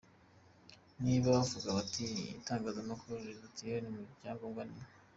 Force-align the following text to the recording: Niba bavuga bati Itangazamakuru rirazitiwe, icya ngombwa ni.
Niba 1.03 1.25
bavuga 1.37 1.67
bati 1.77 2.05
Itangazamakuru 2.39 3.13
rirazitiwe, 3.25 3.75
icya 4.13 4.31
ngombwa 4.35 4.61
ni. 4.69 4.79